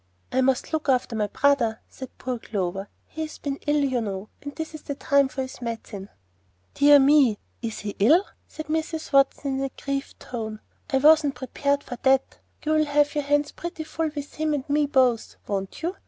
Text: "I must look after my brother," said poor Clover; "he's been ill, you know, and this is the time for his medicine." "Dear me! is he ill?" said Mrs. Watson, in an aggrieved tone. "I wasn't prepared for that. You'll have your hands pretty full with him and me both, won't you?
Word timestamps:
"I 0.31 0.41
must 0.41 0.73
look 0.73 0.89
after 0.89 1.15
my 1.15 1.27
brother," 1.27 1.79
said 1.87 2.09
poor 2.17 2.39
Clover; 2.39 2.89
"he's 3.05 3.37
been 3.37 3.57
ill, 3.67 3.83
you 3.85 4.01
know, 4.01 4.29
and 4.41 4.55
this 4.55 4.73
is 4.73 4.81
the 4.81 4.95
time 4.95 5.27
for 5.27 5.43
his 5.43 5.61
medicine." 5.61 6.09
"Dear 6.73 6.97
me! 6.97 7.37
is 7.61 7.81
he 7.81 7.95
ill?" 7.99 8.25
said 8.47 8.65
Mrs. 8.65 9.13
Watson, 9.13 9.57
in 9.57 9.59
an 9.59 9.65
aggrieved 9.65 10.19
tone. 10.19 10.59
"I 10.91 10.97
wasn't 10.97 11.35
prepared 11.35 11.83
for 11.83 11.97
that. 12.01 12.39
You'll 12.65 12.85
have 12.85 13.13
your 13.13 13.25
hands 13.25 13.51
pretty 13.51 13.83
full 13.83 14.09
with 14.15 14.33
him 14.33 14.55
and 14.55 14.67
me 14.67 14.87
both, 14.87 15.35
won't 15.47 15.83
you? 15.83 15.95